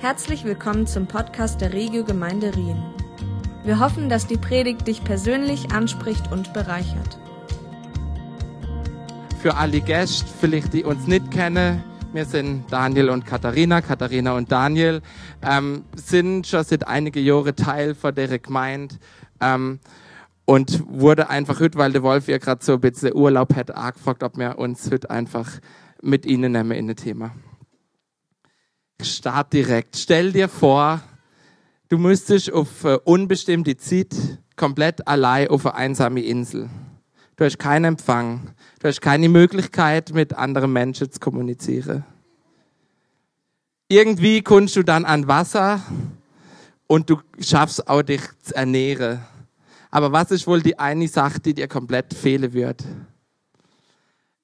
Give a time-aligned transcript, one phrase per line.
[0.00, 2.80] Herzlich willkommen zum Podcast der Regio Gemeinde Rien.
[3.64, 7.18] Wir hoffen, dass die Predigt dich persönlich anspricht und bereichert.
[9.42, 11.82] Für alle Gäste, vielleicht die uns nicht kennen,
[12.12, 15.02] wir sind Daniel und Katharina, Katharina und Daniel,
[15.42, 18.94] ähm, sind schon seit einigen Jahren Teil von der Gemeinde
[19.40, 19.80] ähm,
[20.44, 24.22] und wurde einfach heute, weil der Wolf ja gerade so ein bisschen Urlaub hat, angefragt,
[24.22, 25.50] ob wir uns heute einfach
[26.00, 27.32] mit ihnen nehmen in ein Thema.
[29.00, 29.96] Start direkt.
[29.96, 31.00] Stell dir vor,
[31.88, 34.14] du müsstest auf unbestimmte Zeit
[34.56, 36.68] komplett allein auf eine einsame Insel.
[37.36, 38.50] Du hast keinen Empfang.
[38.80, 42.04] Du hast keine Möglichkeit, mit anderen Menschen zu kommunizieren.
[43.88, 45.80] Irgendwie kommst du dann an Wasser
[46.88, 49.20] und du schaffst auch dich zu ernähren.
[49.92, 52.84] Aber was ist wohl die eine Sache, die dir komplett fehlen wird?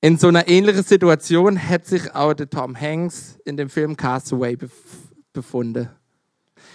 [0.04, 4.58] In so einer ähnlichen Situation hätte sich auch der Tom Hanks in dem Film Castaway
[5.32, 5.88] befunden.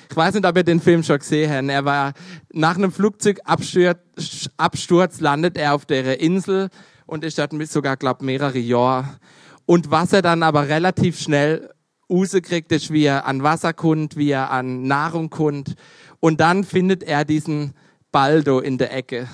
[0.09, 1.69] Ich weiß nicht, ob ihr den Film schon gesehen habt.
[1.69, 2.13] Er war
[2.51, 6.69] nach einem Flugzeugabsturz Absturz landet er auf der Insel
[7.05, 9.19] und ist dort sogar, glaube mehrere Jahre.
[9.67, 11.69] Und was er dann aber relativ schnell
[12.09, 15.75] rauskriegt, ist, wie er an Wasser kommt, wie er an Nahrung kommt.
[16.19, 17.75] Und dann findet er diesen
[18.11, 19.27] Baldo in der Ecke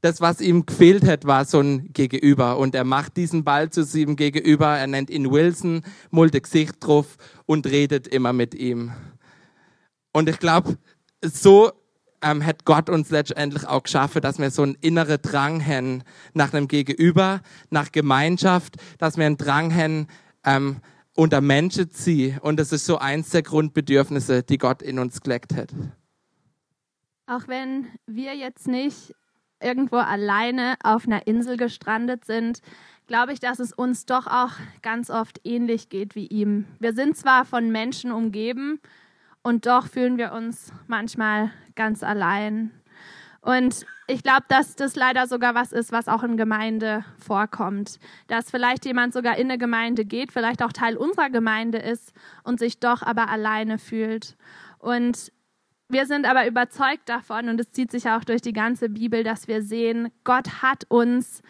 [0.00, 2.58] das, was ihm gefehlt hat, war so ein Gegenüber.
[2.58, 4.78] Und er macht diesen Ball zu seinem Gegenüber.
[4.78, 8.92] Er nennt ihn Wilson, mulde Gesicht drauf und redet immer mit ihm.
[10.12, 10.78] Und ich glaube,
[11.22, 11.72] so
[12.22, 16.02] ähm, hat Gott uns letztendlich auch geschaffen, dass wir so einen inneren Drang haben
[16.32, 17.40] nach einem Gegenüber,
[17.70, 20.06] nach Gemeinschaft, dass wir einen Drang haben,
[20.44, 20.76] ähm,
[21.14, 22.38] unter Menschen ziehen.
[22.38, 25.72] Und das ist so eins der Grundbedürfnisse, die Gott in uns gelegt hat.
[27.26, 29.14] Auch wenn wir jetzt nicht
[29.60, 32.60] irgendwo alleine auf einer Insel gestrandet sind,
[33.06, 36.66] glaube ich, dass es uns doch auch ganz oft ähnlich geht wie ihm.
[36.78, 38.80] Wir sind zwar von Menschen umgeben
[39.42, 42.70] und doch fühlen wir uns manchmal ganz allein.
[43.40, 47.98] Und ich glaube, dass das leider sogar was ist, was auch in Gemeinde vorkommt.
[48.26, 52.58] Dass vielleicht jemand sogar in eine Gemeinde geht, vielleicht auch Teil unserer Gemeinde ist und
[52.58, 54.36] sich doch aber alleine fühlt.
[54.78, 55.32] Und
[55.88, 59.48] wir sind aber überzeugt davon, und es zieht sich auch durch die ganze Bibel, dass
[59.48, 61.42] wir sehen, Gott hat uns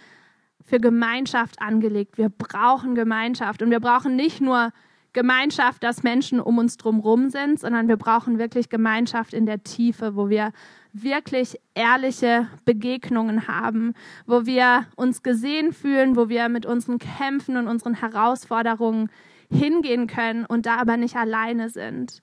[0.69, 2.19] für Gemeinschaft angelegt.
[2.19, 3.63] Wir brauchen Gemeinschaft.
[3.63, 4.71] Und wir brauchen nicht nur
[5.15, 10.15] Gemeinschaft, dass Menschen um uns drumherum sind, sondern wir brauchen wirklich Gemeinschaft in der Tiefe,
[10.15, 10.53] wo wir
[10.93, 13.95] wirklich ehrliche Begegnungen haben,
[14.27, 19.11] wo wir uns gesehen fühlen, wo wir mit unseren Kämpfen und unseren Herausforderungen
[19.51, 22.23] hingehen können und da aber nicht alleine sind.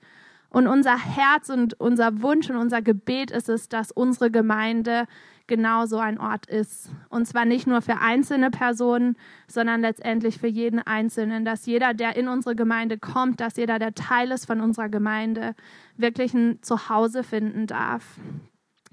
[0.56, 5.06] Und unser Herz und unser Wunsch und unser Gebet ist es, dass unsere Gemeinde
[5.48, 6.90] genau so ein Ort ist.
[7.10, 9.18] Und zwar nicht nur für einzelne Personen,
[9.50, 13.96] sondern letztendlich für jeden Einzelnen, dass jeder, der in unsere Gemeinde kommt, dass jeder, der
[13.96, 15.56] Teil ist von unserer Gemeinde,
[15.98, 18.18] wirklich ein Zuhause finden darf.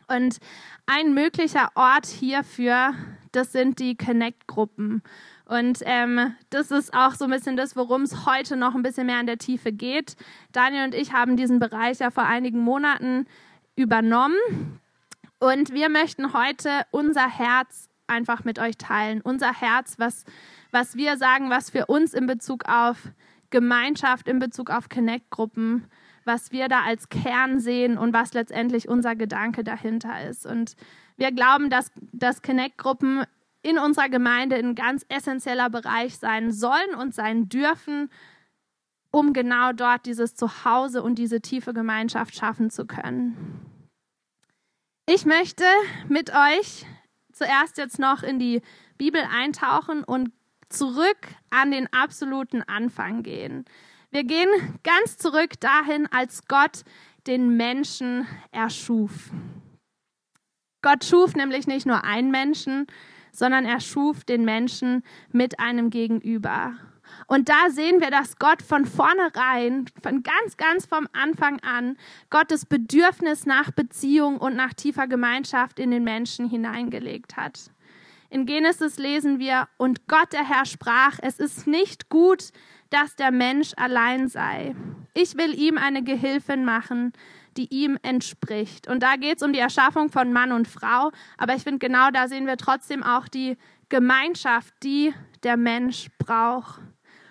[0.09, 0.39] Und
[0.87, 2.93] ein möglicher Ort hierfür,
[3.33, 5.03] das sind die Connect-Gruppen.
[5.47, 9.07] Und ähm, das ist auch so ein bisschen das, worum es heute noch ein bisschen
[9.07, 10.17] mehr in der Tiefe geht.
[10.53, 13.27] Daniel und ich haben diesen Bereich ja vor einigen Monaten
[13.77, 14.37] übernommen.
[15.41, 19.21] Und wir möchten heute unser Herz einfach mit euch teilen.
[19.21, 20.25] Unser Herz, was,
[20.71, 23.09] was wir sagen, was für uns in Bezug auf
[23.51, 25.85] Gemeinschaft, in Bezug auf Connect-Gruppen,
[26.25, 30.47] was wir da als Kern sehen und was letztendlich unser Gedanke dahinter ist.
[30.47, 30.77] Und
[31.17, 33.25] wir glauben, dass, dass Connect-Gruppen
[33.63, 38.11] in unserer Gemeinde ein ganz essentieller Bereich sein sollen und sein dürfen,
[39.11, 43.67] um genau dort dieses Zuhause und diese tiefe Gemeinschaft schaffen zu können.
[45.07, 45.65] Ich möchte
[46.09, 46.87] mit euch
[47.33, 48.63] zuerst jetzt noch in die
[48.99, 50.33] Bibel eintauchen und
[50.69, 53.65] zurück an den absoluten Anfang gehen.
[54.11, 54.49] Wir gehen
[54.83, 56.83] ganz zurück dahin, als Gott
[57.27, 59.31] den Menschen erschuf.
[60.83, 62.87] Gott schuf nämlich nicht nur einen Menschen,
[63.33, 66.75] sondern er schuf den Menschen mit einem Gegenüber.
[67.27, 71.97] Und da sehen wir, dass Gott von vornherein, von ganz, ganz vom Anfang an,
[72.31, 77.71] Gottes Bedürfnis nach Beziehung und nach tiefer Gemeinschaft in den Menschen hineingelegt hat.
[78.31, 82.51] In Genesis lesen wir, und Gott der Herr sprach, es ist nicht gut,
[82.89, 84.75] dass der Mensch allein sei.
[85.15, 87.13] Ich will ihm eine Gehilfin machen,
[87.57, 88.89] die ihm entspricht.
[88.89, 91.11] Und da geht es um die Erschaffung von Mann und Frau.
[91.39, 93.57] Aber ich finde, genau da sehen wir trotzdem auch die
[93.89, 95.13] Gemeinschaft, die
[95.43, 96.81] der Mensch braucht.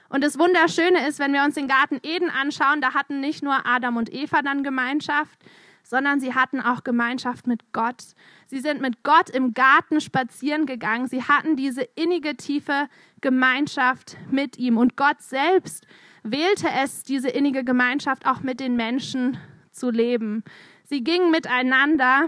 [0.10, 3.66] Und das Wunderschöne ist, wenn wir uns den Garten Eden anschauen, da hatten nicht nur
[3.66, 5.40] Adam und Eva dann Gemeinschaft,
[5.84, 8.04] sondern sie hatten auch Gemeinschaft mit Gott.
[8.48, 11.08] Sie sind mit Gott im Garten spazieren gegangen.
[11.08, 12.90] Sie hatten diese innige, tiefe
[13.22, 14.78] Gemeinschaft mit ihm.
[14.78, 15.88] Und Gott selbst
[16.24, 19.38] wählte es, diese innige Gemeinschaft auch mit den Menschen
[19.72, 20.44] zu leben.
[20.84, 22.28] Sie gingen miteinander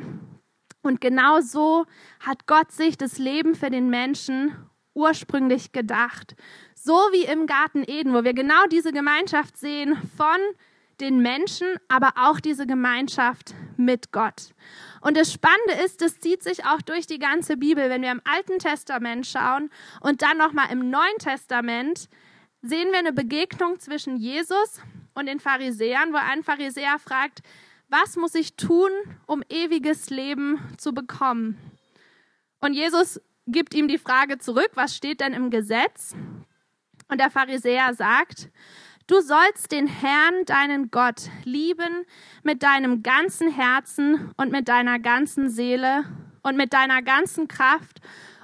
[0.81, 1.85] und genau so
[2.19, 4.55] hat Gott sich das Leben für den Menschen
[4.93, 6.35] ursprünglich gedacht.
[6.75, 10.37] So wie im Garten Eden, wo wir genau diese Gemeinschaft sehen von
[10.99, 14.53] den Menschen, aber auch diese Gemeinschaft mit Gott.
[15.01, 17.89] Und das Spannende ist, das zieht sich auch durch die ganze Bibel.
[17.89, 19.69] Wenn wir im Alten Testament schauen
[20.01, 22.09] und dann nochmal im Neuen Testament,
[22.61, 24.81] sehen wir eine Begegnung zwischen Jesus
[25.13, 27.41] und den Pharisäern, wo ein Pharisäer fragt,
[27.89, 28.89] was muss ich tun,
[29.27, 31.57] um ewiges Leben zu bekommen?
[32.59, 36.15] Und Jesus gibt ihm die Frage zurück, was steht denn im Gesetz?
[37.07, 38.49] Und der Pharisäer sagt,
[39.07, 42.05] du sollst den Herrn, deinen Gott, lieben
[42.41, 46.05] mit deinem ganzen Herzen und mit deiner ganzen Seele
[46.41, 47.99] und mit deiner ganzen Kraft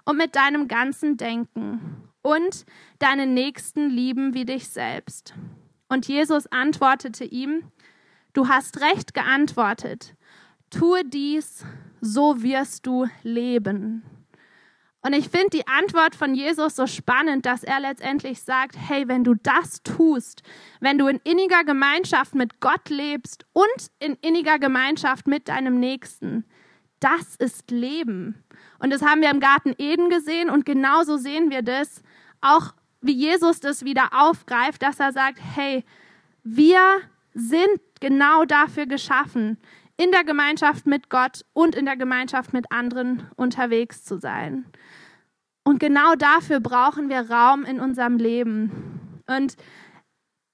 [0.05, 2.65] und mit deinem ganzen Denken und
[2.99, 5.33] deinen Nächsten lieben wie dich selbst.
[5.89, 7.63] Und Jesus antwortete ihm,
[8.33, 10.15] du hast recht geantwortet,
[10.69, 11.65] tue dies,
[11.99, 14.03] so wirst du leben.
[15.01, 19.23] Und ich finde die Antwort von Jesus so spannend, dass er letztendlich sagt, hey, wenn
[19.23, 20.43] du das tust,
[20.81, 26.45] wenn du in inniger Gemeinschaft mit Gott lebst und in inniger Gemeinschaft mit deinem Nächsten,
[26.99, 28.43] das ist Leben.
[28.79, 32.03] Und das haben wir im Garten Eden gesehen und genauso sehen wir das
[32.41, 35.83] auch, wie Jesus das wieder aufgreift, dass er sagt, hey,
[36.43, 37.01] wir
[37.33, 39.57] sind genau dafür geschaffen,
[39.97, 44.65] in der Gemeinschaft mit Gott und in der Gemeinschaft mit anderen unterwegs zu sein.
[45.63, 49.21] Und genau dafür brauchen wir Raum in unserem Leben.
[49.27, 49.55] Und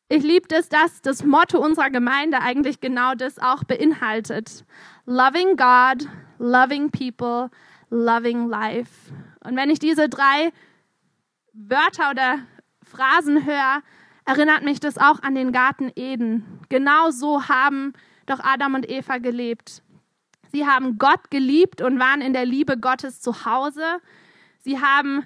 [0.09, 4.65] ich liebe es, dass das Motto unserer Gemeinde eigentlich genau das auch beinhaltet.
[5.06, 6.07] Loving God,
[6.39, 7.50] loving people,
[7.89, 8.92] loving life.
[9.44, 10.51] Und wenn ich diese drei
[11.57, 12.40] Wörter oder
[12.84, 13.81] Phrasen höre,
[14.25, 16.60] erinnert mich das auch an den Garten Eden.
[16.68, 17.94] Genau so haben
[18.25, 19.81] doch Adam und Eva gelebt.
[20.52, 24.02] Sie haben Gott geliebt und waren in der Liebe Gottes zu Hause.
[24.60, 25.25] Sie haben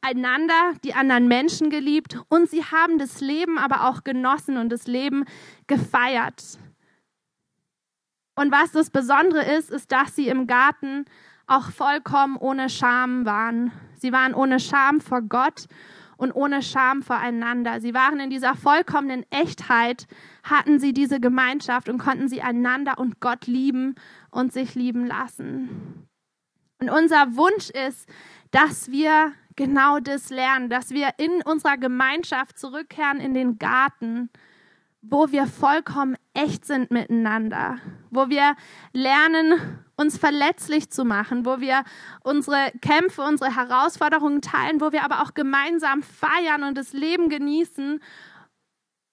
[0.00, 4.86] einander, die anderen Menschen geliebt und sie haben das Leben aber auch genossen und das
[4.86, 5.24] Leben
[5.68, 6.58] gefeiert.
[8.34, 11.04] Und was das Besondere ist, ist, dass sie im Garten
[11.46, 13.72] auch vollkommen ohne Scham waren.
[14.00, 15.66] Sie waren ohne Scham vor Gott
[16.16, 17.80] und ohne Scham voreinander.
[17.80, 20.06] Sie waren in dieser vollkommenen Echtheit,
[20.42, 23.94] hatten sie diese Gemeinschaft und konnten sie einander und Gott lieben
[24.30, 26.06] und sich lieben lassen.
[26.80, 28.08] Und unser Wunsch ist,
[28.50, 34.30] dass wir genau das lernen, dass wir in unserer Gemeinschaft zurückkehren in den Garten,
[35.02, 37.78] wo wir vollkommen echt sind miteinander,
[38.10, 38.54] wo wir
[38.92, 41.82] lernen, uns verletzlich zu machen, wo wir
[42.22, 48.00] unsere Kämpfe, unsere Herausforderungen teilen, wo wir aber auch gemeinsam feiern und das Leben genießen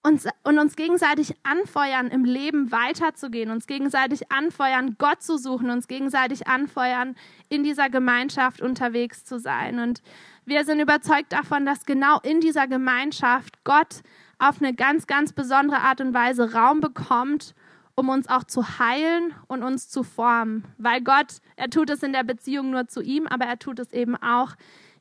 [0.04, 5.88] und, und uns gegenseitig anfeuern, im Leben weiterzugehen, uns gegenseitig anfeuern, Gott zu suchen, uns
[5.88, 7.16] gegenseitig anfeuern,
[7.50, 9.80] in dieser Gemeinschaft unterwegs zu sein.
[9.80, 10.04] Und
[10.46, 14.04] wir sind überzeugt davon, dass genau in dieser Gemeinschaft Gott
[14.38, 17.56] auf eine ganz, ganz besondere Art und Weise Raum bekommt,
[17.96, 20.66] um uns auch zu heilen und uns zu formen.
[20.78, 23.92] Weil Gott, er tut es in der Beziehung nur zu ihm, aber er tut es
[23.94, 24.56] eben auch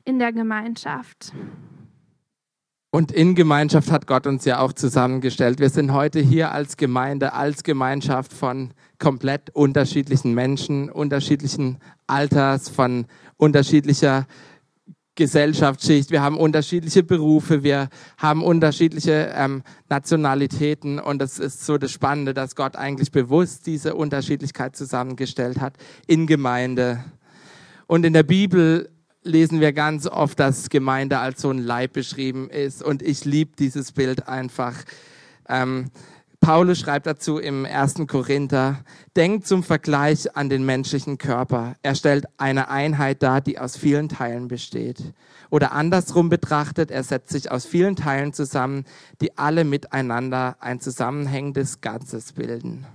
[0.05, 1.33] in der Gemeinschaft.
[2.91, 5.59] Und in Gemeinschaft hat Gott uns ja auch zusammengestellt.
[5.59, 13.07] Wir sind heute hier als Gemeinde, als Gemeinschaft von komplett unterschiedlichen Menschen, unterschiedlichen Alters, von
[13.35, 14.27] unterschiedlicher
[15.15, 21.91] Gesellschaftsschicht, wir haben unterschiedliche Berufe, wir haben unterschiedliche ähm, Nationalitäten und das ist so das
[21.91, 27.03] Spannende, dass Gott eigentlich bewusst diese Unterschiedlichkeit zusammengestellt hat in Gemeinde.
[27.87, 28.89] Und in der Bibel
[29.23, 33.55] lesen wir ganz oft, dass Gemeinde als so ein Leib beschrieben ist und ich liebe
[33.57, 34.75] dieses Bild einfach.
[35.47, 35.91] Ähm,
[36.45, 38.83] Paulus schreibt dazu im ersten Korinther,
[39.15, 41.73] denkt zum Vergleich an den menschlichen Körper.
[41.81, 45.15] Er stellt eine Einheit dar, die aus vielen Teilen besteht.
[45.49, 48.85] Oder andersrum betrachtet, er setzt sich aus vielen Teilen zusammen,
[49.21, 52.85] die alle miteinander ein zusammenhängendes Ganzes bilden.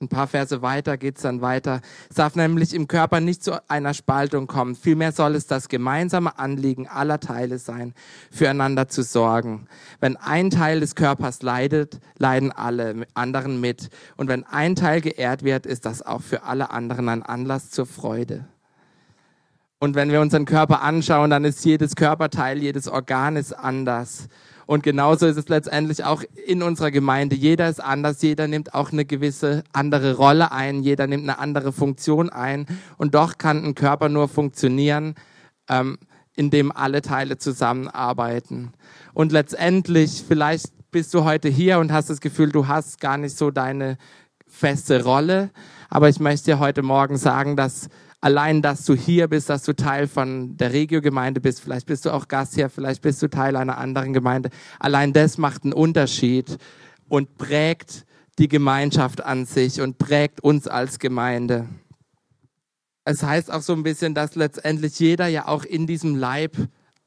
[0.00, 1.80] Ein paar Verse weiter geht's dann weiter.
[2.10, 4.74] Es darf nämlich im Körper nicht zu einer Spaltung kommen.
[4.74, 7.94] Vielmehr soll es das gemeinsame Anliegen aller Teile sein,
[8.30, 9.68] füreinander zu sorgen.
[10.00, 13.88] Wenn ein Teil des Körpers leidet, leiden alle anderen mit.
[14.16, 17.86] Und wenn ein Teil geehrt wird, ist das auch für alle anderen ein Anlass zur
[17.86, 18.46] Freude.
[19.78, 24.28] Und wenn wir unseren Körper anschauen, dann ist jedes Körperteil, jedes Organ ist anders.
[24.66, 27.36] Und genauso ist es letztendlich auch in unserer Gemeinde.
[27.36, 31.72] Jeder ist anders, jeder nimmt auch eine gewisse andere Rolle ein, jeder nimmt eine andere
[31.72, 32.66] Funktion ein.
[32.96, 35.14] Und doch kann ein Körper nur funktionieren,
[35.68, 35.98] ähm,
[36.36, 38.72] in dem alle Teile zusammenarbeiten.
[39.12, 43.36] Und letztendlich, vielleicht bist du heute hier und hast das Gefühl, du hast gar nicht
[43.36, 43.98] so deine
[44.46, 45.50] feste Rolle.
[45.90, 47.88] Aber ich möchte dir heute Morgen sagen, dass
[48.24, 52.10] allein, dass du hier bist, dass du Teil von der Regio-Gemeinde bist, vielleicht bist du
[52.10, 54.48] auch Gast hier, vielleicht bist du Teil einer anderen Gemeinde.
[54.78, 56.56] Allein das macht einen Unterschied
[57.08, 58.06] und prägt
[58.38, 61.68] die Gemeinschaft an sich und prägt uns als Gemeinde.
[63.04, 66.56] Es heißt auch so ein bisschen, dass letztendlich jeder ja auch in diesem Leib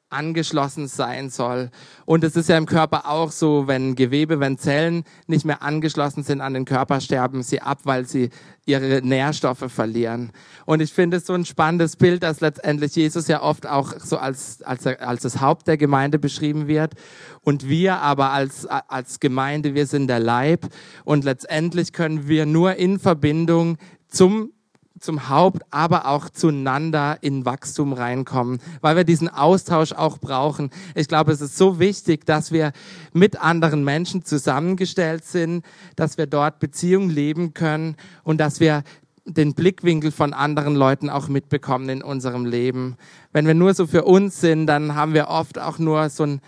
[0.10, 1.70] angeschlossen sein soll.
[2.06, 6.24] Und es ist ja im Körper auch so, wenn Gewebe, wenn Zellen nicht mehr angeschlossen
[6.24, 8.30] sind an den Körper, sterben sie ab, weil sie
[8.66, 10.32] ihre Nährstoffe verlieren.
[10.66, 14.18] Und ich finde es so ein spannendes Bild, dass letztendlich Jesus ja oft auch so
[14.18, 16.94] als, als, als das Haupt der Gemeinde beschrieben wird.
[17.42, 20.68] Und wir aber als, als Gemeinde, wir sind der Leib.
[21.04, 24.52] Und letztendlich können wir nur in Verbindung zum
[25.00, 30.70] zum Haupt, aber auch zueinander in Wachstum reinkommen, weil wir diesen Austausch auch brauchen.
[30.96, 32.72] Ich glaube, es ist so wichtig, dass wir
[33.14, 38.84] mit anderen Menschen zusammengestellt sind, dass wir dort Beziehungen leben können und dass wir
[39.26, 42.96] den Blickwinkel von anderen Leuten auch mitbekommen in unserem Leben.
[43.34, 46.42] Wenn wir nur so für uns sind, dann haben wir oft auch nur so ein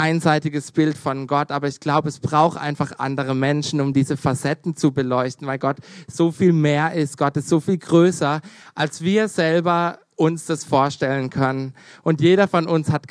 [0.00, 4.74] einseitiges Bild von Gott, aber ich glaube, es braucht einfach andere Menschen, um diese Facetten
[4.74, 5.76] zu beleuchten, weil Gott
[6.10, 7.18] so viel mehr ist.
[7.18, 8.40] Gott ist so viel größer,
[8.74, 11.74] als wir selber uns das vorstellen können.
[12.02, 13.08] Und jeder von uns hat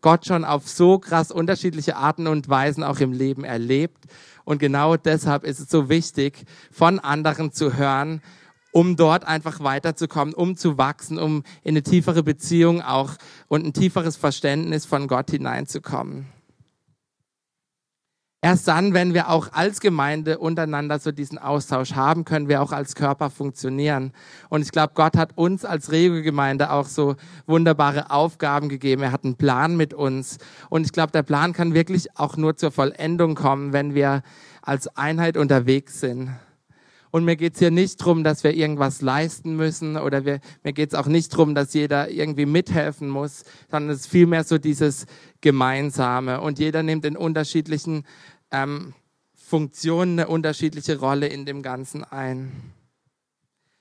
[0.00, 4.04] Gott schon auf so krass unterschiedliche Arten und Weisen auch im Leben erlebt.
[4.44, 8.20] Und genau deshalb ist es so wichtig, von anderen zu hören,
[8.72, 13.12] um dort einfach weiterzukommen, um zu wachsen, um in eine tiefere Beziehung auch
[13.46, 16.26] und ein tieferes Verständnis von Gott hineinzukommen.
[18.44, 22.72] Erst dann, wenn wir auch als Gemeinde untereinander so diesen Austausch haben, können wir auch
[22.72, 24.12] als Körper funktionieren.
[24.48, 27.14] Und ich glaube, Gott hat uns als Regelgemeinde auch so
[27.46, 29.04] wunderbare Aufgaben gegeben.
[29.04, 30.38] Er hat einen Plan mit uns.
[30.70, 34.22] Und ich glaube, der Plan kann wirklich auch nur zur Vollendung kommen, wenn wir
[34.60, 36.30] als Einheit unterwegs sind.
[37.12, 40.94] Und mir geht's hier nicht drum, dass wir irgendwas leisten müssen oder wir, mir geht's
[40.94, 45.04] auch nicht drum, dass jeder irgendwie mithelfen muss, sondern es ist vielmehr so dieses
[45.42, 46.40] Gemeinsame.
[46.40, 48.04] Und jeder nimmt in unterschiedlichen
[48.50, 48.94] ähm,
[49.34, 52.50] Funktionen eine unterschiedliche Rolle in dem Ganzen ein.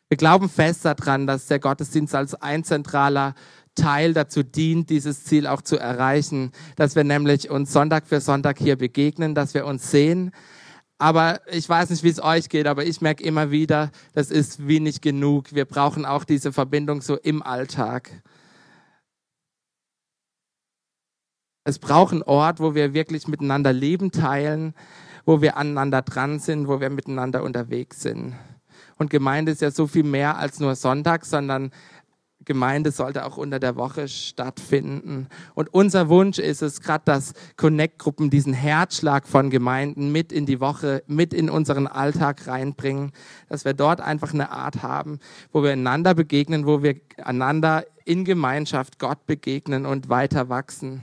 [0.09, 3.33] Wir glauben fest daran, dass der Gottesdienst als ein zentraler
[3.75, 8.57] Teil dazu dient, dieses Ziel auch zu erreichen, dass wir nämlich uns Sonntag für Sonntag
[8.57, 10.33] hier begegnen, dass wir uns sehen,
[11.01, 14.67] aber ich weiß nicht, wie es euch geht, aber ich merke immer wieder, das ist
[14.67, 15.51] wenig genug.
[15.51, 18.21] Wir brauchen auch diese Verbindung so im Alltag.
[21.63, 24.75] Es braucht einen Ort, wo wir wirklich miteinander Leben teilen,
[25.25, 28.35] wo wir aneinander dran sind, wo wir miteinander unterwegs sind.
[28.99, 31.71] Und Gemeinde ist ja so viel mehr als nur Sonntag, sondern
[32.45, 35.27] Gemeinde sollte auch unter der Woche stattfinden.
[35.53, 40.59] Und unser Wunsch ist es, gerade dass Connect-Gruppen diesen Herzschlag von Gemeinden mit in die
[40.59, 43.11] Woche, mit in unseren Alltag reinbringen,
[43.49, 45.19] dass wir dort einfach eine Art haben,
[45.51, 51.01] wo wir einander begegnen, wo wir einander in Gemeinschaft Gott begegnen und weiter wachsen.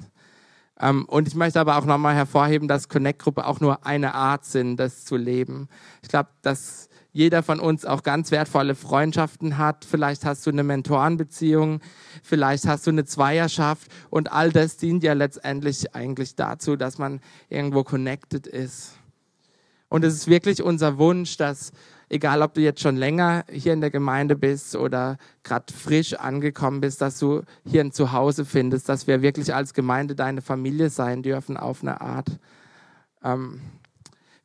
[0.80, 4.76] Ähm, und ich möchte aber auch nochmal hervorheben, dass Connect-Gruppe auch nur eine Art sind,
[4.76, 5.68] das zu leben.
[6.02, 6.88] Ich glaube, dass
[7.18, 9.84] jeder von uns auch ganz wertvolle Freundschaften hat.
[9.84, 11.80] Vielleicht hast du eine Mentorenbeziehung,
[12.22, 17.20] vielleicht hast du eine Zweierschaft und all das dient ja letztendlich eigentlich dazu, dass man
[17.48, 18.92] irgendwo connected ist.
[19.88, 21.72] Und es ist wirklich unser Wunsch, dass
[22.08, 26.80] egal ob du jetzt schon länger hier in der Gemeinde bist oder gerade frisch angekommen
[26.80, 31.25] bist, dass du hier ein Zuhause findest, dass wir wirklich als Gemeinde deine Familie sein
[31.25, 32.38] dürfen auf eine Art.
[33.25, 33.60] Ähm,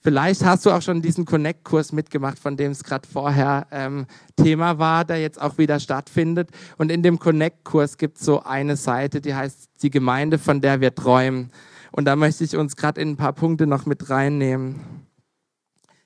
[0.04, 4.06] Vielleicht hast du auch schon diesen Connect-Kurs mitgemacht, von dem es gerade vorher ähm,
[4.36, 6.50] Thema war, der jetzt auch wieder stattfindet.
[6.78, 10.82] Und in dem Connect-Kurs gibt es so eine Seite, die heißt die Gemeinde, von der
[10.82, 11.52] wir träumen.
[11.94, 14.82] Und da möchte ich uns gerade in ein paar Punkte noch mit reinnehmen.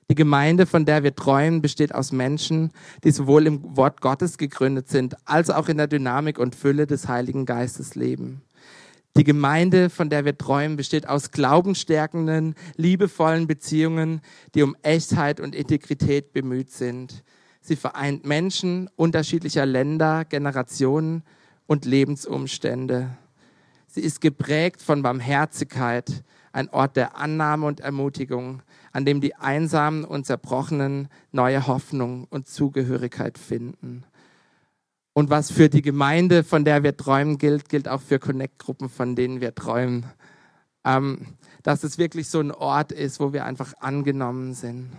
[0.08, 2.70] Die Gemeinde, von der wir träumen, besteht aus Menschen,
[3.02, 7.08] die sowohl im Wort Gottes gegründet sind, als auch in der Dynamik und Fülle des
[7.08, 8.42] Heiligen Geistes leben.
[9.18, 14.20] Die Gemeinde, von der wir träumen, besteht aus glaubensstärkenden, liebevollen Beziehungen,
[14.54, 17.24] die um Echtheit und Integrität bemüht sind.
[17.60, 21.24] Sie vereint Menschen unterschiedlicher Länder, Generationen
[21.66, 23.10] und Lebensumstände.
[23.88, 26.22] Sie ist geprägt von Barmherzigkeit,
[26.52, 32.46] ein Ort der Annahme und Ermutigung, an dem die Einsamen und Zerbrochenen neue Hoffnung und
[32.46, 34.04] Zugehörigkeit finden.
[35.18, 39.16] Und was für die Gemeinde, von der wir träumen, gilt, gilt auch für Connect-Gruppen, von
[39.16, 40.06] denen wir träumen.
[40.84, 41.34] Ähm,
[41.64, 44.92] dass es wirklich so ein Ort ist, wo wir einfach angenommen sind.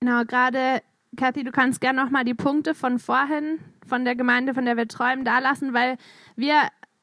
[0.00, 0.82] Genau, gerade,
[1.16, 4.88] Kathy, du kannst gerne nochmal die Punkte von vorhin, von der Gemeinde, von der wir
[4.88, 5.96] träumen, da lassen, weil
[6.34, 6.56] wir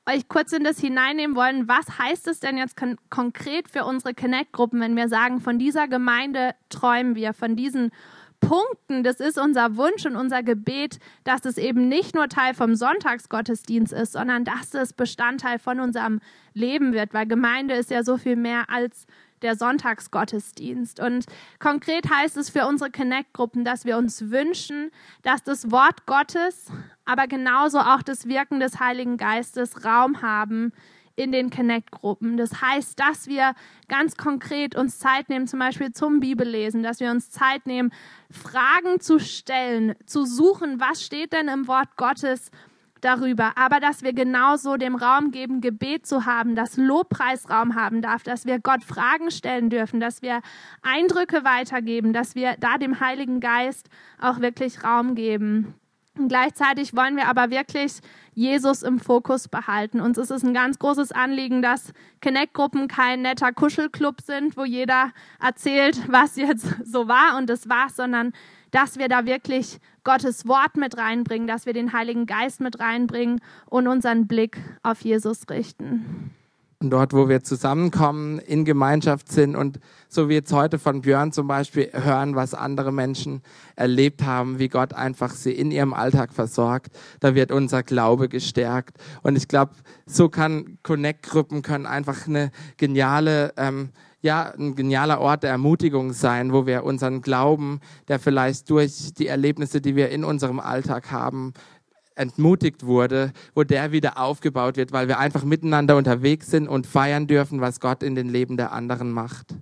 [0.05, 4.13] euch kurz in das hineinnehmen wollen, was heißt es denn jetzt kon konkret für unsere
[4.13, 7.91] Connect-Gruppen, wenn wir sagen, von dieser Gemeinde träumen wir, von diesen
[8.39, 12.75] Punkten, das ist unser Wunsch und unser Gebet, dass es eben nicht nur Teil vom
[12.75, 16.19] Sonntagsgottesdienst ist, sondern dass es Bestandteil von unserem
[16.53, 19.05] Leben wird, weil Gemeinde ist ja so viel mehr als
[19.41, 20.99] der Sonntagsgottesdienst.
[20.99, 21.25] Und
[21.59, 24.91] konkret heißt es für unsere Connect-Gruppen, dass wir uns wünschen,
[25.23, 26.71] dass das Wort Gottes,
[27.05, 30.73] aber genauso auch das Wirken des Heiligen Geistes Raum haben
[31.19, 32.37] in den Connect-Gruppen.
[32.37, 33.53] Das heißt, dass wir
[33.89, 37.91] ganz konkret uns Zeit nehmen, zum Beispiel zum Bibellesen, dass wir uns Zeit nehmen,
[38.31, 42.51] Fragen zu stellen, zu suchen, was steht denn im Wort Gottes
[43.01, 48.23] darüber, aber dass wir genauso dem Raum geben, Gebet zu haben, dass Lobpreisraum haben darf,
[48.23, 50.41] dass wir Gott Fragen stellen dürfen, dass wir
[50.81, 53.89] Eindrücke weitergeben, dass wir da dem Heiligen Geist
[54.21, 55.75] auch wirklich Raum geben.
[56.19, 57.93] Und gleichzeitig wollen wir aber wirklich
[58.33, 60.01] Jesus im Fokus behalten.
[60.01, 65.11] Uns ist es ein ganz großes Anliegen, dass Connect-Gruppen kein netter Kuschelclub sind, wo jeder
[65.41, 68.33] erzählt, was jetzt so war und das war's, sondern
[68.71, 73.39] dass wir da wirklich Gottes Wort mit reinbringen, dass wir den Heiligen Geist mit reinbringen
[73.65, 76.31] und unseren Blick auf Jesus richten.
[76.81, 81.33] Und dort, wo wir zusammenkommen, in Gemeinschaft sind und so wie jetzt heute von Björn
[81.33, 83.41] zum Beispiel hören, was andere Menschen
[83.75, 88.97] erlebt haben, wie Gott einfach sie in ihrem Alltag versorgt, da wird unser Glaube gestärkt.
[89.23, 89.73] Und ich glaube,
[90.05, 93.89] so kann Connect-Gruppen können einfach eine geniale ähm,
[94.21, 99.27] ja ein genialer Ort der Ermutigung sein, wo wir unseren Glauben, der vielleicht durch die
[99.27, 101.53] Erlebnisse, die wir in unserem Alltag haben,
[102.19, 107.27] entmutigt wurde, wo der wieder aufgebaut wird, weil wir einfach miteinander unterwegs sind und feiern
[107.27, 109.55] dürfen, was Gott in den Leben der anderen macht.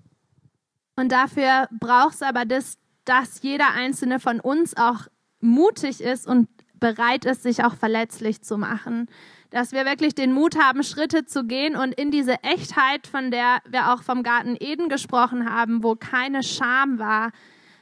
[0.95, 5.07] Und dafür braucht es aber das, dass jeder einzelne von uns auch
[5.39, 6.49] mutig ist und
[6.79, 9.07] bereit ist, sich auch verletzlich zu machen
[9.49, 13.59] dass wir wirklich den Mut haben, Schritte zu gehen und in diese Echtheit, von der
[13.69, 17.31] wir auch vom Garten Eden gesprochen haben, wo keine Scham war,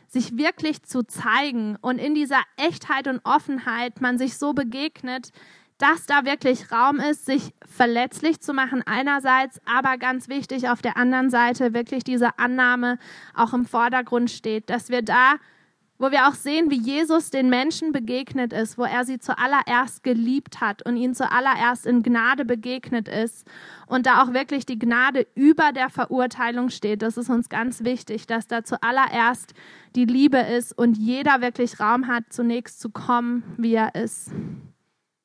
[0.08, 5.32] sich wirklich zu zeigen und in dieser Echtheit und Offenheit man sich so begegnet,
[5.78, 10.96] dass da wirklich Raum ist, sich verletzlich zu machen einerseits, aber ganz wichtig auf der
[10.96, 12.98] anderen Seite wirklich diese Annahme
[13.34, 15.36] auch im Vordergrund steht, dass wir da
[15.98, 20.60] wo wir auch sehen, wie Jesus den Menschen begegnet ist, wo er sie zuallererst geliebt
[20.60, 23.48] hat und ihnen zuallererst in Gnade begegnet ist
[23.88, 27.02] und da auch wirklich die Gnade über der Verurteilung steht.
[27.02, 29.54] Das ist uns ganz wichtig, dass da zuallererst
[29.96, 34.32] die Liebe ist und jeder wirklich Raum hat, zunächst zu kommen, wie er ist.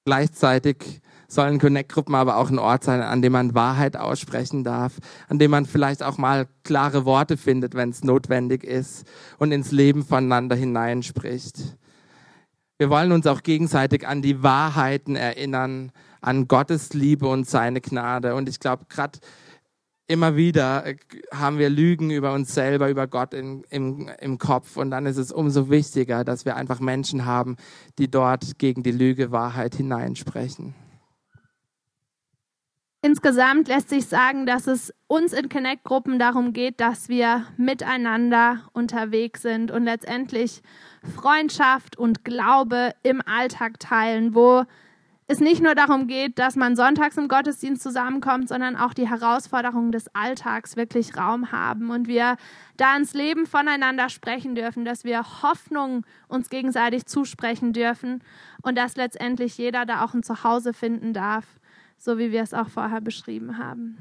[0.05, 5.39] Gleichzeitig sollen Connect-Gruppen aber auch ein Ort sein, an dem man Wahrheit aussprechen darf, an
[5.39, 9.07] dem man vielleicht auch mal klare Worte findet, wenn es notwendig ist
[9.39, 11.77] und ins Leben voneinander hineinspricht.
[12.79, 18.35] Wir wollen uns auch gegenseitig an die Wahrheiten erinnern, an Gottes Liebe und seine Gnade.
[18.35, 19.19] Und ich glaube, gerade
[20.09, 20.97] immer wieder äh,
[21.33, 24.77] haben wir Lügen über uns selber, über Gott in, im, im Kopf.
[24.77, 27.57] Und dann ist es umso wichtiger, dass wir einfach Menschen haben,
[27.99, 30.75] die dort gegen die Lüge Wahrheit hineinsprechen.
[33.03, 39.41] Insgesamt lässt sich sagen, dass es uns in Connect-Gruppen darum geht, dass wir miteinander unterwegs
[39.41, 40.61] sind und letztendlich
[41.17, 44.65] Freundschaft und Glaube im Alltag teilen, wo
[45.29, 49.93] es nicht nur darum geht, dass man sonntags im Gottesdienst zusammenkommt, sondern auch die Herausforderungen
[49.93, 52.37] des Alltags wirklich Raum haben und wir
[52.77, 58.23] da ins Leben voneinander sprechen dürfen, dass wir Hoffnung uns gegenseitig zusprechen dürfen
[58.61, 61.47] und dass letztendlich jeder da auch ein Zuhause finden darf
[62.01, 63.99] so wie wir es auch vorher beschrieben haben.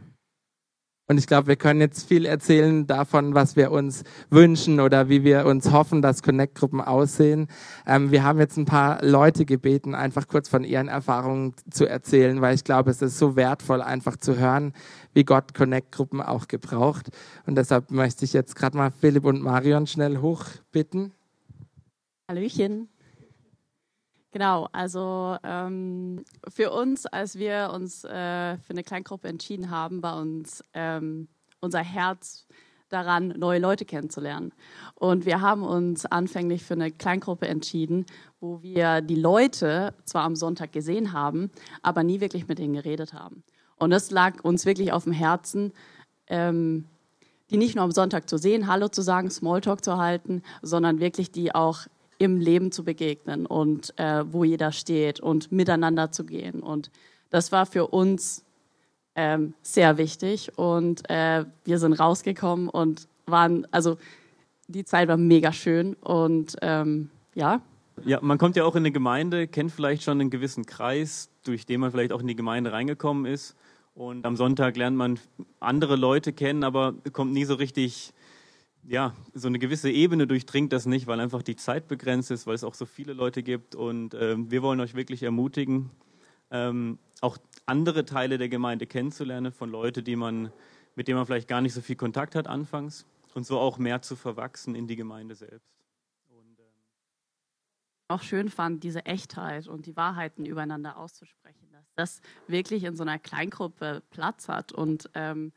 [1.09, 5.23] Und ich glaube, wir können jetzt viel erzählen davon, was wir uns wünschen oder wie
[5.23, 7.47] wir uns hoffen, dass Connect-Gruppen aussehen.
[7.87, 12.41] Ähm, wir haben jetzt ein paar Leute gebeten, einfach kurz von ihren Erfahrungen zu erzählen,
[12.41, 14.73] weil ich glaube, es ist so wertvoll, einfach zu hören,
[15.13, 17.09] wie Gott Connect-Gruppen auch gebraucht.
[17.47, 21.11] Und deshalb möchte ich jetzt gerade mal Philipp und Marion schnell hochbitten.
[22.29, 22.87] Hallöchen.
[24.31, 30.17] Genau, also ähm, für uns, als wir uns äh, für eine Kleingruppe entschieden haben, war
[30.17, 31.27] uns ähm,
[31.61, 32.45] unser Herz
[32.89, 34.51] daran, neue Leute kennenzulernen.
[34.95, 38.05] Und wir haben uns anfänglich für eine Kleingruppe entschieden,
[38.39, 43.13] wo wir die Leute zwar am Sonntag gesehen haben, aber nie wirklich mit ihnen geredet
[43.13, 43.43] haben.
[43.77, 45.71] Und es lag uns wirklich auf dem Herzen,
[46.27, 46.85] ähm,
[47.49, 51.31] die nicht nur am Sonntag zu sehen, Hallo zu sagen, Smalltalk zu halten, sondern wirklich
[51.31, 51.87] die auch
[52.19, 56.61] im Leben zu begegnen und äh, wo jeder steht und miteinander zu gehen.
[56.61, 56.91] Und
[57.31, 58.45] das war für uns
[59.15, 63.97] ähm, sehr wichtig und äh, wir sind rausgekommen und waren, also
[64.67, 67.61] die Zeit war mega schön und ähm, ja,
[68.05, 71.65] Ja, man kommt ja auch in eine Gemeinde, kennt vielleicht schon einen gewissen Kreis, durch
[71.65, 73.55] den man vielleicht auch in die Gemeinde reingekommen ist.
[73.95, 75.19] Und am Sonntag lernt man
[75.59, 78.13] andere Leute kennen, aber kommt nie so richtig,
[78.89, 82.55] ja, so eine gewisse Ebene durchdringt das nicht, weil einfach die Zeit begrenzt ist, weil
[82.55, 83.75] es auch so viele Leute gibt.
[83.75, 85.91] Und äh, wir wollen euch wirklich ermutigen,
[86.49, 90.51] ähm, auch andere Teile der Gemeinde kennenzulernen von Leuten, die man,
[90.95, 94.01] mit denen man vielleicht gar nicht so viel Kontakt hat anfangs und so auch mehr
[94.01, 95.69] zu verwachsen in die Gemeinde selbst.
[96.29, 96.65] Und, ähm
[98.07, 103.03] auch schön fand, diese Echtheit und die Wahrheiten übereinander auszusprechen, dass das wirklich in so
[103.03, 105.53] einer Kleingruppe Platz hat und ähm,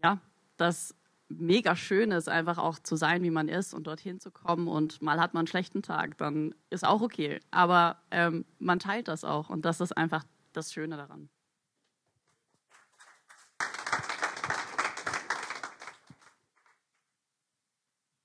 [0.00, 0.20] ja,
[0.56, 0.94] das
[1.28, 4.68] mega schön ist, einfach auch zu sein, wie man ist und dorthin zu kommen.
[4.68, 7.40] Und mal hat man einen schlechten Tag, dann ist auch okay.
[7.50, 11.28] Aber ähm, man teilt das auch und das ist einfach das Schöne daran.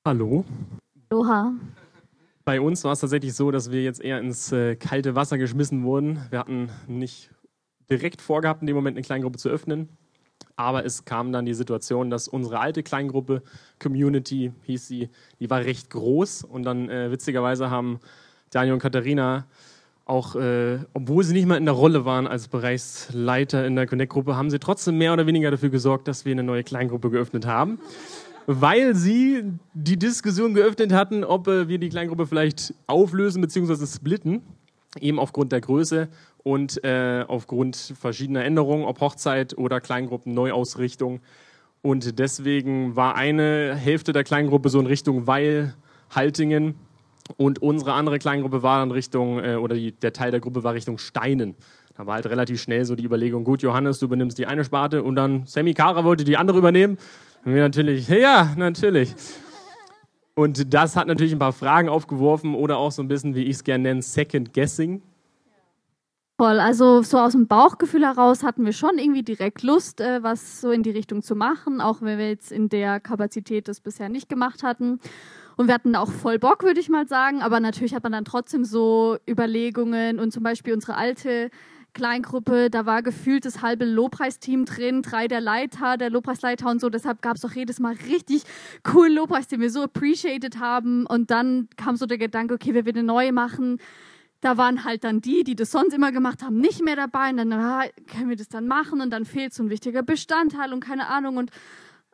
[0.06, 0.46] Hallo.
[1.10, 1.54] Aloha.
[2.44, 5.84] Bei uns war es tatsächlich so, dass wir jetzt eher ins äh, kalte Wasser geschmissen
[5.84, 6.26] wurden.
[6.32, 7.30] Wir hatten nicht
[7.90, 9.90] direkt vorgehabt, in dem Moment eine Kleingruppe zu öffnen.
[10.56, 13.42] Aber es kam dann die Situation, dass unsere alte Kleingruppe,
[13.80, 16.44] Community hieß sie, die war recht groß.
[16.44, 18.00] Und dann äh, witzigerweise haben
[18.52, 19.46] Daniel und Katharina
[20.06, 24.36] auch, äh, obwohl sie nicht mal in der Rolle waren als Bereichsleiter in der Connect-Gruppe,
[24.36, 27.80] haben sie trotzdem mehr oder weniger dafür gesorgt, dass wir eine neue Kleingruppe geöffnet haben
[28.48, 33.86] weil sie die Diskussion geöffnet hatten, ob äh, wir die Kleingruppe vielleicht auflösen bzw.
[33.86, 34.42] splitten,
[35.00, 36.10] eben aufgrund der Größe
[36.44, 41.22] und äh, aufgrund verschiedener Änderungen, ob Hochzeit oder Kleingruppen Neuausrichtung.
[41.82, 45.74] Und deswegen war eine Hälfte der Kleingruppe so in Richtung Weil,
[46.10, 46.76] Haltingen
[47.38, 50.74] und unsere andere Kleingruppe war in Richtung, äh, oder die, der Teil der Gruppe war
[50.74, 51.56] Richtung Steinen.
[51.96, 55.04] Da war halt relativ schnell so die Überlegung, gut, Johannes, du übernimmst die eine Sparte
[55.04, 56.98] und dann Sammy Kara wollte die andere übernehmen.
[57.46, 59.14] Und wir natürlich, ja, natürlich.
[60.36, 63.58] Und das hat natürlich ein paar Fragen aufgeworfen oder auch so ein bisschen, wie ich
[63.58, 65.02] es gerne nenne, Second Guessing.
[66.38, 70.60] Voll, also so aus dem Bauchgefühl heraus hatten wir schon irgendwie direkt Lust, äh, was
[70.60, 74.10] so in die Richtung zu machen, auch wenn wir jetzt in der Kapazität das bisher
[74.10, 75.00] nicht gemacht hatten.
[75.56, 78.26] Und wir hatten auch voll Bock, würde ich mal sagen, aber natürlich hat man dann
[78.26, 81.52] trotzdem so Überlegungen und zum Beispiel unsere alte
[81.94, 86.90] Kleingruppe, da war gefühlt das halbe Lobpreisteam drin, drei der Leiter, der Lobpreisleiter und so.
[86.90, 88.44] Deshalb gab es doch jedes Mal richtig
[88.84, 91.06] coolen Lobpreis, den wir so appreciated haben.
[91.06, 93.80] Und dann kam so der Gedanke, okay, wir werden neu machen.
[94.40, 97.30] Da waren halt dann die, die das sonst immer gemacht haben, nicht mehr dabei.
[97.30, 100.74] Und dann ah, können wir das dann machen und dann fehlt so ein wichtiger Bestandteil
[100.74, 101.38] und keine Ahnung.
[101.38, 101.52] Und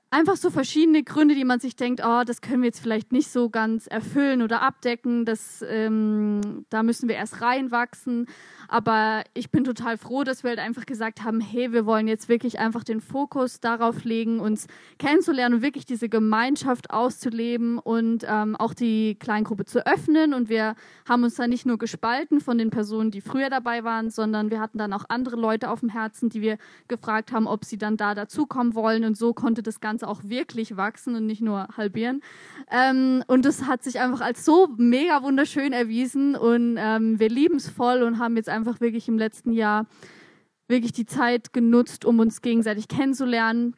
[0.09, 3.29] einfach so verschiedene Gründe, die man sich denkt, oh, das können wir jetzt vielleicht nicht
[3.29, 5.25] so ganz erfüllen oder abdecken.
[5.25, 8.27] Das, ähm, da müssen wir erst reinwachsen.
[8.67, 12.29] Aber ich bin total froh, dass wir halt einfach gesagt haben, hey, wir wollen jetzt
[12.29, 14.67] wirklich einfach den Fokus darauf legen, uns
[14.99, 20.33] kennenzulernen und wirklich diese Gemeinschaft auszuleben und ähm, auch die Kleingruppe zu öffnen.
[20.33, 20.75] Und wir
[21.07, 24.59] haben uns da nicht nur gespalten von den Personen, die früher dabei waren, sondern wir
[24.59, 27.97] hatten dann auch andere Leute auf dem Herzen, die wir gefragt haben, ob sie dann
[27.97, 29.03] da dazukommen wollen.
[29.03, 32.21] Und so konnte das Ganze auch wirklich wachsen und nicht nur halbieren.
[32.71, 37.57] Ähm, und das hat sich einfach als so mega wunderschön erwiesen und ähm, wir lieben
[37.57, 39.87] es voll und haben jetzt einfach wirklich im letzten Jahr
[40.67, 43.75] wirklich die Zeit genutzt, um uns gegenseitig kennenzulernen.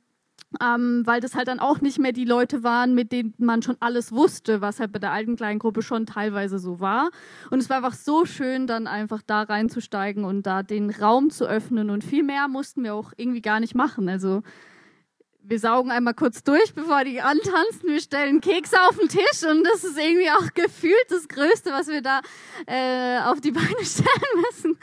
[0.64, 3.78] Ähm, weil das halt dann auch nicht mehr die Leute waren, mit denen man schon
[3.82, 7.12] alles wusste, was halt bei der alten kleinen Gruppe schon teilweise so war.
[7.52, 11.46] Und es war einfach so schön, dann einfach da reinzusteigen und da den Raum zu
[11.46, 11.92] öffnen.
[11.92, 14.10] Und viel mehr mussten wir auch irgendwie gar nicht machen.
[14.10, 14.42] Also
[15.50, 17.88] wir saugen einmal kurz durch, bevor die antanzen.
[17.88, 21.88] Wir stellen Kekse auf den Tisch und das ist irgendwie auch gefühlt das Größte, was
[21.88, 22.22] wir da
[22.68, 24.78] äh, auf die Beine stellen müssen.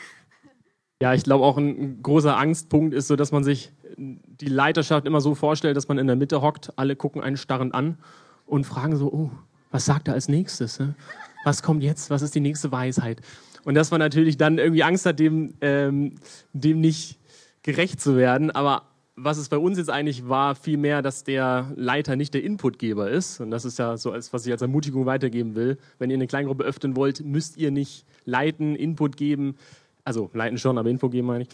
[1.01, 5.21] Ja, ich glaube auch ein großer Angstpunkt ist so, dass man sich die Leiterschaft immer
[5.21, 7.99] so vorstellt, dass man in der Mitte hockt, alle gucken einen starrend an
[8.45, 9.31] und fragen so, oh,
[9.71, 10.79] was sagt er als nächstes?
[10.81, 10.95] Ne?
[11.45, 12.11] Was kommt jetzt?
[12.11, 13.21] Was ist die nächste Weisheit?
[13.65, 16.17] Und dass man natürlich dann irgendwie Angst hat, dem, ähm,
[16.53, 17.19] dem nicht
[17.63, 22.17] gerecht zu werden, aber was es bei uns jetzt eigentlich war, vielmehr, dass der Leiter
[22.17, 23.41] nicht der Inputgeber ist.
[23.41, 25.79] Und das ist ja so, als, was ich als Ermutigung weitergeben will.
[25.99, 29.57] Wenn ihr eine Kleingruppe öffnen wollt, müsst ihr nicht leiten, Input geben.
[30.05, 31.49] Also leiten schon, aber Info geben meine ich.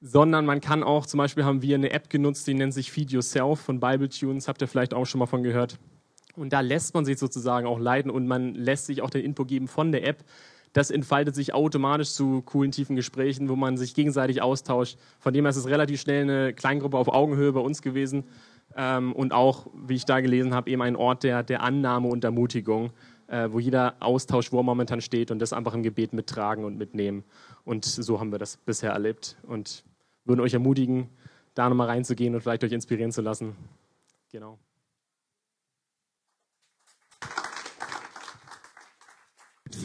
[0.00, 3.10] Sondern man kann auch, zum Beispiel haben wir eine App genutzt, die nennt sich Feed
[3.10, 4.46] Yourself von Bible Tunes.
[4.46, 5.78] Habt ihr vielleicht auch schon mal von gehört.
[6.36, 9.48] Und da lässt man sich sozusagen auch leiten und man lässt sich auch den Input
[9.48, 10.22] geben von der App
[10.76, 14.98] das entfaltet sich automatisch zu coolen, tiefen Gesprächen, wo man sich gegenseitig austauscht.
[15.18, 18.24] Von dem her ist es relativ schnell eine Kleingruppe auf Augenhöhe bei uns gewesen.
[18.76, 22.24] Ähm, und auch, wie ich da gelesen habe, eben ein Ort der, der Annahme und
[22.24, 22.90] Ermutigung,
[23.28, 26.76] äh, wo jeder Austausch, wo er momentan steht und das einfach im Gebet mittragen und
[26.76, 27.24] mitnehmen.
[27.64, 29.82] Und so haben wir das bisher erlebt und
[30.26, 31.08] würden euch ermutigen,
[31.54, 33.56] da nochmal reinzugehen und vielleicht euch inspirieren zu lassen.
[34.30, 34.58] Genau.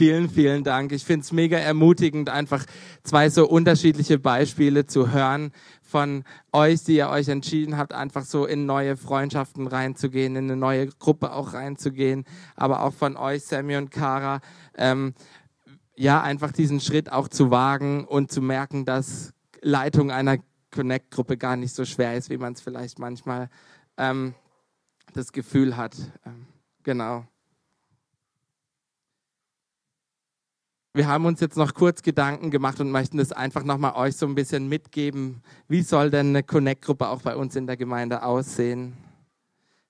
[0.01, 0.93] Vielen, vielen Dank.
[0.93, 2.65] Ich finde es mega ermutigend, einfach
[3.03, 5.51] zwei so unterschiedliche Beispiele zu hören
[5.83, 10.55] von euch, die ihr euch entschieden habt, einfach so in neue Freundschaften reinzugehen, in eine
[10.55, 14.41] neue Gruppe auch reinzugehen, aber auch von euch, Sammy und Kara,
[14.75, 15.13] ähm,
[15.95, 20.39] ja, einfach diesen Schritt auch zu wagen und zu merken, dass Leitung einer
[20.71, 23.51] Connect-Gruppe gar nicht so schwer ist, wie man es vielleicht manchmal
[23.97, 24.33] ähm,
[25.13, 25.95] das Gefühl hat.
[26.25, 26.47] Ähm,
[26.81, 27.27] genau.
[30.93, 34.25] Wir haben uns jetzt noch kurz Gedanken gemacht und möchten das einfach nochmal euch so
[34.25, 35.41] ein bisschen mitgeben.
[35.69, 38.97] Wie soll denn eine Connect-Gruppe auch bei uns in der Gemeinde aussehen?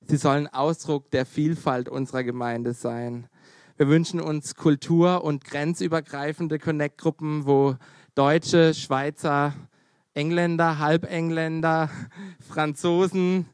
[0.02, 3.28] Sie sollen Ausdruck der Vielfalt unserer Gemeinde sein.
[3.78, 7.78] Wir wünschen uns kultur- und grenzübergreifende Connect-Gruppen, wo
[8.14, 9.56] Deutsche, Schweizer,
[10.14, 11.90] Engländer, Halbengländer,
[12.48, 13.48] Franzosen,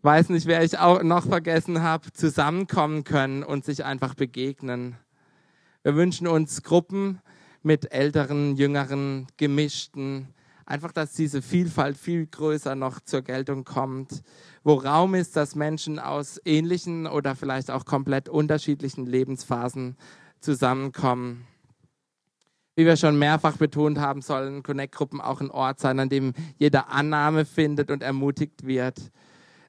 [0.00, 4.96] weiß nicht, wer ich auch noch vergessen habe, zusammenkommen können und sich einfach begegnen.
[5.86, 7.20] Wir wünschen uns Gruppen
[7.62, 10.26] mit älteren, jüngeren, gemischten,
[10.64, 14.24] einfach, dass diese Vielfalt viel größer noch zur Geltung kommt,
[14.64, 19.96] wo Raum ist, dass Menschen aus ähnlichen oder vielleicht auch komplett unterschiedlichen Lebensphasen
[20.40, 21.46] zusammenkommen.
[22.74, 26.90] Wie wir schon mehrfach betont haben, sollen Connect-Gruppen auch ein Ort sein, an dem jeder
[26.90, 29.12] Annahme findet und ermutigt wird.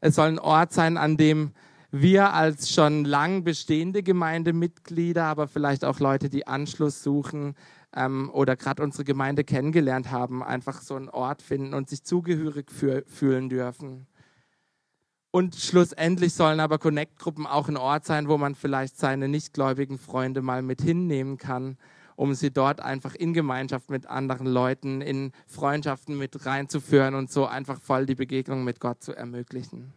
[0.01, 1.51] Es soll ein Ort sein, an dem
[1.91, 7.55] wir als schon lang bestehende Gemeindemitglieder, aber vielleicht auch Leute, die Anschluss suchen
[7.95, 12.71] ähm, oder gerade unsere Gemeinde kennengelernt haben, einfach so einen Ort finden und sich zugehörig
[12.71, 14.07] für, fühlen dürfen.
[15.31, 20.41] Und schlussendlich sollen aber Connect-Gruppen auch ein Ort sein, wo man vielleicht seine nichtgläubigen Freunde
[20.41, 21.77] mal mit hinnehmen kann,
[22.15, 27.45] um sie dort einfach in Gemeinschaft mit anderen Leuten, in Freundschaften mit reinzuführen und so
[27.45, 29.93] einfach voll die Begegnung mit Gott zu ermöglichen.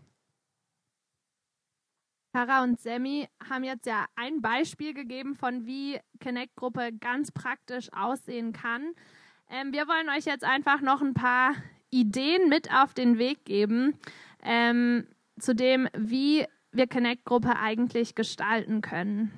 [2.32, 8.52] Kara und Sammy haben jetzt ja ein Beispiel gegeben von wie Connect-Gruppe ganz praktisch aussehen
[8.52, 8.92] kann.
[9.50, 11.54] Ähm, wir wollen euch jetzt einfach noch ein paar
[11.90, 13.98] Ideen mit auf den Weg geben
[14.44, 15.06] ähm,
[15.40, 19.32] zu dem, wie wir Connect-Gruppe eigentlich gestalten können.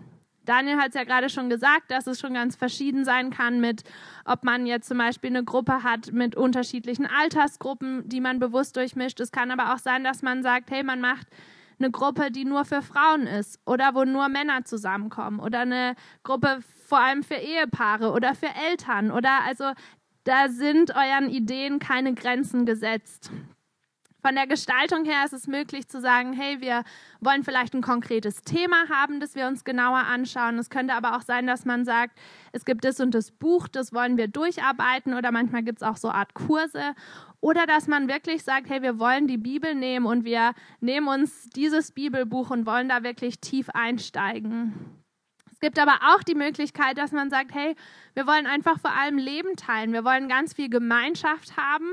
[0.45, 3.85] Daniel hat es ja gerade schon gesagt, dass es schon ganz verschieden sein kann mit,
[4.25, 9.21] ob man jetzt zum Beispiel eine Gruppe hat mit unterschiedlichen Altersgruppen, die man bewusst durchmischt.
[9.21, 11.29] Es kann aber auch sein, dass man sagt, hey, man macht
[11.79, 16.61] eine Gruppe, die nur für Frauen ist oder wo nur Männer zusammenkommen oder eine Gruppe
[16.87, 19.73] vor allem für Ehepaare oder für Eltern oder also
[20.25, 23.31] da sind euren Ideen keine Grenzen gesetzt.
[24.25, 26.85] Von der Gestaltung her ist es möglich zu sagen, hey, wir
[27.21, 30.59] wollen vielleicht ein konkretes Thema haben, das wir uns genauer anschauen.
[30.59, 32.17] Es könnte aber auch sein, dass man sagt,
[32.53, 35.97] es gibt das und das Buch, das wollen wir durcharbeiten oder manchmal gibt es auch
[35.97, 36.95] so Art Kurse.
[37.43, 41.51] Oder dass man wirklich sagt, hey, wir wollen die Bibel nehmen und wir nehmen uns
[41.51, 44.73] dieses Bibelbuch und wollen da wirklich tief einsteigen.
[45.51, 47.75] Es gibt aber auch die Möglichkeit, dass man sagt, hey,
[48.15, 49.93] wir wollen einfach vor allem Leben teilen.
[49.93, 51.89] Wir wollen ganz viel Gemeinschaft haben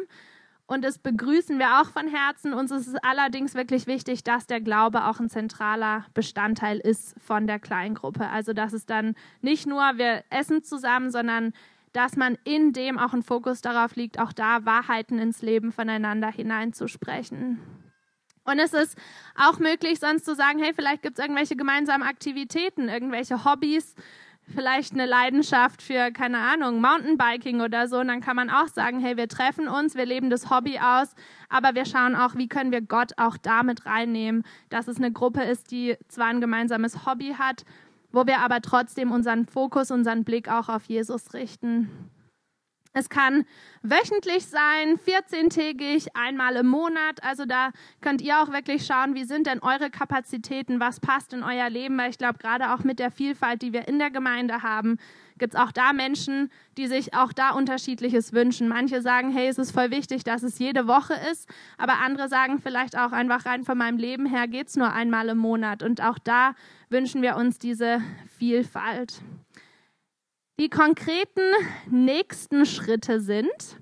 [0.68, 2.54] und das begrüßen wir auch von Herzen.
[2.54, 7.48] Uns ist es allerdings wirklich wichtig, dass der Glaube auch ein zentraler Bestandteil ist von
[7.48, 8.30] der Kleingruppe.
[8.30, 11.54] Also dass es dann nicht nur wir essen zusammen, sondern
[11.94, 16.32] dass man in dem auch ein Fokus darauf liegt, auch da Wahrheiten ins Leben voneinander
[16.32, 17.60] hineinzusprechen.
[18.46, 18.98] Und es ist
[19.36, 23.96] auch möglich, sonst zu sagen, hey, vielleicht gibt es irgendwelche gemeinsamen Aktivitäten, irgendwelche Hobbys,
[24.56, 28.00] vielleicht eine Leidenschaft für, keine Ahnung, Mountainbiking oder so.
[28.00, 31.14] Und dann kann man auch sagen, hey, wir treffen uns, wir leben das Hobby aus,
[31.50, 35.44] aber wir schauen auch, wie können wir Gott auch damit reinnehmen, dass es eine Gruppe
[35.44, 37.66] ist, die zwar ein gemeinsames Hobby hat,
[38.12, 41.90] wo wir aber trotzdem unseren Fokus, unseren Blick auch auf Jesus richten.
[42.92, 43.46] Es kann
[43.84, 47.24] wöchentlich sein, 14-tägig, einmal im Monat.
[47.24, 47.70] Also da
[48.02, 51.98] könnt ihr auch wirklich schauen, wie sind denn eure Kapazitäten, was passt in euer Leben,
[52.00, 54.98] weil ich glaube, gerade auch mit der Vielfalt, die wir in der Gemeinde haben,
[55.40, 58.68] gibt es auch da Menschen, die sich auch da unterschiedliches wünschen.
[58.68, 62.60] Manche sagen, hey, es ist voll wichtig, dass es jede Woche ist, aber andere sagen
[62.60, 65.82] vielleicht auch einfach rein von meinem Leben her geht es nur einmal im Monat.
[65.82, 66.54] Und auch da
[66.90, 68.02] wünschen wir uns diese
[68.38, 69.22] Vielfalt.
[70.60, 71.54] Die konkreten
[71.90, 73.78] nächsten Schritte sind,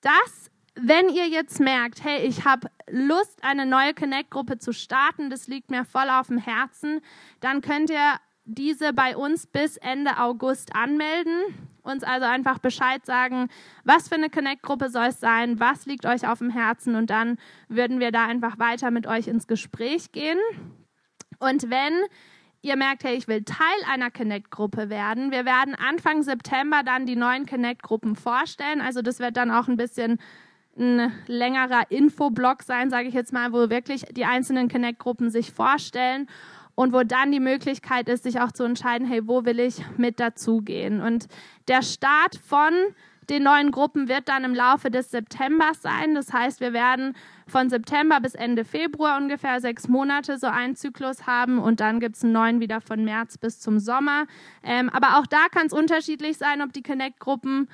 [0.00, 5.48] dass wenn ihr jetzt merkt, hey, ich habe Lust, eine neue Connect-Gruppe zu starten, das
[5.48, 7.00] liegt mir voll auf dem Herzen,
[7.40, 8.14] dann könnt ihr
[8.48, 11.34] diese bei uns bis Ende August anmelden,
[11.82, 13.48] uns also einfach Bescheid sagen,
[13.84, 17.36] was für eine Connect-Gruppe soll es sein, was liegt euch auf dem Herzen und dann
[17.68, 20.38] würden wir da einfach weiter mit euch ins Gespräch gehen.
[21.38, 21.92] Und wenn
[22.62, 25.30] ihr merkt, hey, ich will Teil einer Connect-Gruppe werden.
[25.30, 28.80] Wir werden Anfang September dann die neuen Connect-Gruppen vorstellen.
[28.80, 30.18] Also das wird dann auch ein bisschen
[30.76, 36.28] ein längerer Infoblock sein, sage ich jetzt mal, wo wirklich die einzelnen Connect-Gruppen sich vorstellen.
[36.78, 40.20] Und wo dann die Möglichkeit ist, sich auch zu entscheiden, hey, wo will ich mit
[40.20, 41.00] dazugehen?
[41.00, 41.26] Und
[41.66, 42.72] der Start von
[43.28, 46.14] den neuen Gruppen wird dann im Laufe des Septembers sein.
[46.14, 47.16] Das heißt, wir werden
[47.48, 52.14] von September bis Ende Februar ungefähr sechs Monate so einen Zyklus haben und dann gibt
[52.14, 54.26] es einen neuen wieder von März bis zum Sommer.
[54.62, 57.68] Ähm, aber auch da kann es unterschiedlich sein, ob die Connect-Gruppen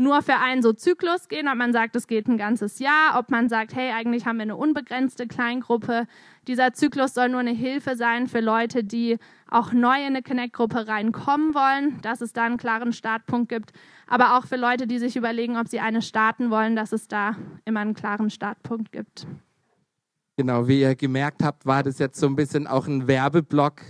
[0.00, 3.30] nur für einen so Zyklus gehen, ob man sagt, es geht ein ganzes Jahr, ob
[3.30, 6.06] man sagt, hey, eigentlich haben wir eine unbegrenzte Kleingruppe.
[6.48, 9.18] Dieser Zyklus soll nur eine Hilfe sein für Leute, die
[9.50, 13.72] auch neu in eine Connect-Gruppe reinkommen wollen, dass es da einen klaren Startpunkt gibt,
[14.06, 17.36] aber auch für Leute, die sich überlegen, ob sie eine starten wollen, dass es da
[17.66, 19.26] immer einen klaren Startpunkt gibt.
[20.38, 23.82] Genau, wie ihr gemerkt habt, war das jetzt so ein bisschen auch ein Werbeblock.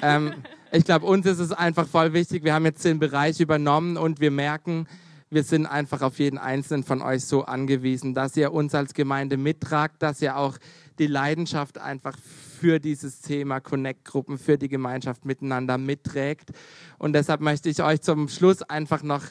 [0.00, 0.32] ähm,
[0.72, 2.42] ich glaube, uns ist es einfach voll wichtig.
[2.42, 4.86] Wir haben jetzt den Bereich übernommen und wir merken,
[5.32, 9.38] wir sind einfach auf jeden einzelnen von euch so angewiesen, dass ihr uns als Gemeinde
[9.38, 10.58] mittragt, dass ihr auch
[10.98, 16.50] die Leidenschaft einfach für dieses Thema Connect-Gruppen, für die Gemeinschaft miteinander mitträgt.
[16.98, 19.24] Und deshalb möchte ich euch zum Schluss einfach noch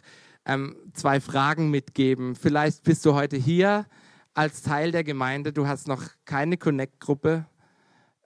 [0.46, 2.34] ähm, zwei Fragen mitgeben.
[2.34, 3.86] Vielleicht bist du heute hier
[4.34, 7.46] als Teil der Gemeinde, du hast noch keine Connect-Gruppe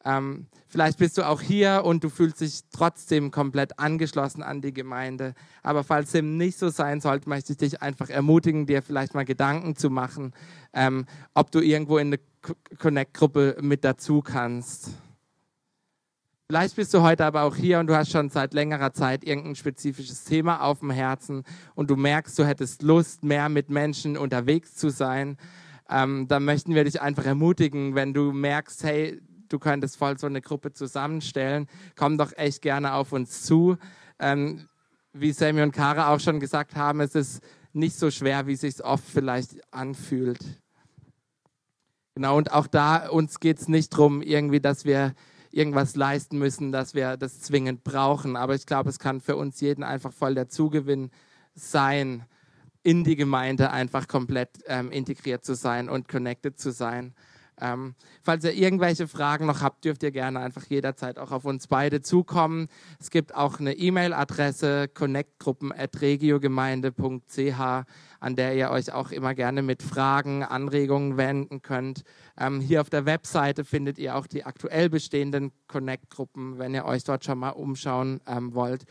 [0.06, 4.74] ähm, vielleicht bist du auch hier und du fühlst dich trotzdem komplett angeschlossen an die
[4.74, 5.34] Gemeinde.
[5.64, 9.26] Aber falls dem nicht so sein sollte, möchte ich dich einfach ermutigen, dir vielleicht mal
[9.26, 10.34] Gedanken zu machen,
[10.74, 12.20] ähm, ob du irgendwo in eine
[12.78, 14.92] Connect-Gruppe mit dazu kannst.
[16.48, 19.56] Vielleicht bist du heute aber auch hier und du hast schon seit längerer Zeit irgendein
[19.56, 24.76] spezifisches Thema auf dem Herzen und du merkst, du hättest Lust, mehr mit Menschen unterwegs
[24.76, 25.38] zu sein.
[25.90, 30.28] Ähm, dann möchten wir dich einfach ermutigen, wenn du merkst, hey, du könntest voll so
[30.28, 33.78] eine Gruppe zusammenstellen, komm doch echt gerne auf uns zu.
[34.20, 34.68] Ähm,
[35.14, 37.42] wie Sammy und Kara auch schon gesagt haben, es ist
[37.74, 40.40] nicht so schwer, wie es sich oft vielleicht anfühlt.
[42.16, 45.14] Genau, und auch da, uns geht es nicht darum, irgendwie, dass wir
[45.52, 48.36] irgendwas leisten müssen, dass wir das zwingend brauchen.
[48.36, 51.12] Aber ich glaube, es kann für uns jeden einfach voll der Zugewinn
[51.54, 52.26] sein,
[52.84, 57.16] in die Gemeinde einfach komplett ähm, integriert zu sein und connected zu sein.
[57.62, 61.68] Ähm, falls ihr irgendwelche Fragen noch habt, dürft ihr gerne einfach jederzeit auch auf uns
[61.68, 62.68] beide zukommen.
[63.00, 67.86] Es gibt auch eine E-Mail-Adresse connectgruppen.regiogemeinde.ch,
[68.20, 72.04] an der ihr euch auch immer gerne mit Fragen, Anregungen wenden könnt.
[72.38, 77.04] Ähm, hier auf der Webseite findet ihr auch die aktuell bestehenden Connect-Gruppen, wenn ihr euch
[77.04, 78.86] dort schon mal umschauen ähm, wollt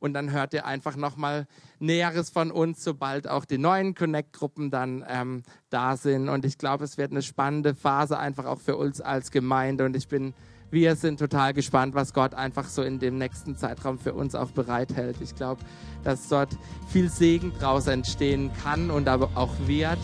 [0.00, 1.46] und dann hört ihr einfach nochmal
[1.78, 6.28] Näheres von uns, sobald auch die neuen Connect-Gruppen dann ähm, da sind.
[6.28, 9.84] Und ich glaube, es wird eine spannende Phase einfach auch für uns als Gemeinde.
[9.84, 10.34] Und ich bin,
[10.70, 14.50] wir sind total gespannt, was Gott einfach so in dem nächsten Zeitraum für uns auch
[14.50, 15.16] bereithält.
[15.20, 15.62] Ich glaube,
[16.02, 16.56] dass dort
[16.88, 19.98] viel Segen draus entstehen kann und aber auch wird.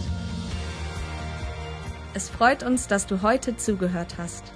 [2.12, 4.55] Es freut uns, dass du heute zugehört hast.